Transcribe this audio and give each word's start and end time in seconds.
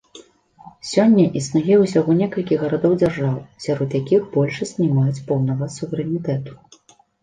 Сёння 0.91 1.25
існуе 1.41 1.75
ўсяго 1.83 2.17
некалькі 2.23 2.59
гарадоў-дзяржаў, 2.63 3.37
сярод 3.69 3.89
якіх 4.03 4.21
большасць 4.35 4.77
не 4.83 4.93
маюць 5.01 5.25
поўнага 5.33 5.73
суверэнітэту. 5.79 6.63